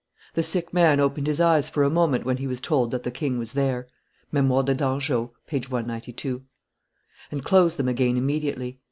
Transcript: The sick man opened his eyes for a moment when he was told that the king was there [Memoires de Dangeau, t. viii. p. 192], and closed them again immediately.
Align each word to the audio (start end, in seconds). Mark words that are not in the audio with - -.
The 0.33 0.41
sick 0.41 0.73
man 0.73 0.99
opened 0.99 1.27
his 1.27 1.39
eyes 1.39 1.69
for 1.69 1.83
a 1.83 1.89
moment 1.91 2.25
when 2.25 2.37
he 2.37 2.47
was 2.47 2.59
told 2.59 2.89
that 2.89 3.03
the 3.03 3.11
king 3.11 3.37
was 3.37 3.51
there 3.51 3.87
[Memoires 4.31 4.65
de 4.65 4.73
Dangeau, 4.73 5.27
t. 5.47 5.51
viii. 5.51 5.59
p. 5.59 5.67
192], 5.69 6.41
and 7.31 7.45
closed 7.45 7.77
them 7.77 7.87
again 7.87 8.17
immediately. 8.17 8.79